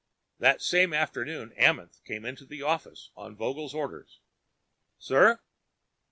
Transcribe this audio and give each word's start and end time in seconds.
That 0.39 0.63
same 0.63 0.95
afternoon 0.95 1.53
Amenth 1.59 2.03
came 2.05 2.25
into 2.25 2.43
the 2.43 2.63
office 2.63 3.11
on 3.15 3.35
Vogel's 3.35 3.75
order. 3.75 4.07
"Sir?" 4.97 5.41